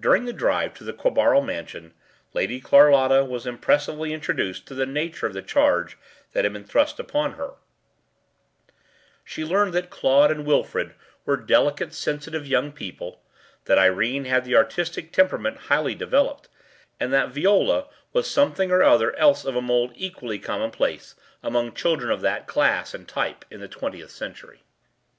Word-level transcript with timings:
During 0.00 0.24
the 0.24 0.32
drive 0.32 0.72
to 0.72 0.84
the 0.84 0.94
Quabarl 0.94 1.44
mansion 1.44 1.92
Lady 2.32 2.62
Carlotta 2.62 3.26
was 3.26 3.46
impressively 3.46 4.14
introduced 4.14 4.64
to 4.68 4.74
the 4.74 4.86
nature 4.86 5.26
of 5.26 5.34
the 5.34 5.42
charge 5.42 5.98
that 6.32 6.44
had 6.44 6.54
been 6.54 6.64
thrust 6.64 6.98
upon 6.98 7.32
her; 7.32 7.50
she 9.22 9.44
learned 9.44 9.74
that 9.74 9.90
Claude 9.90 10.30
and 10.30 10.46
Wilfrid 10.46 10.94
were 11.26 11.36
delicate, 11.36 11.92
sensitive 11.92 12.46
young 12.46 12.72
people, 12.72 13.20
that 13.66 13.76
Irene 13.76 14.24
had 14.24 14.46
the 14.46 14.56
artistic 14.56 15.12
temperament 15.12 15.58
highly 15.68 15.94
developed, 15.94 16.48
and 16.98 17.12
that 17.12 17.28
Viola 17.28 17.88
was 18.14 18.26
something 18.26 18.70
or 18.70 18.82
other 18.82 19.14
else 19.16 19.44
of 19.44 19.54
a 19.56 19.60
mould 19.60 19.92
equally 19.94 20.38
commonplace 20.38 21.16
among 21.42 21.74
children 21.74 22.10
of 22.10 22.22
that 22.22 22.46
class 22.46 22.94
and 22.94 23.06
type 23.06 23.44
in 23.50 23.60
the 23.60 23.68
twentieth 23.68 24.10
century. 24.10 24.62